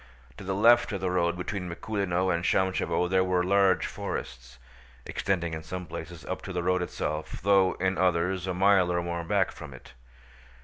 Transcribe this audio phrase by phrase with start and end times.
[0.37, 4.57] To the left of the road between Mikúlino and Shámshevo there were large forests,
[5.05, 9.03] extending in some places up to the road itself though in others a mile or
[9.03, 9.93] more back from it.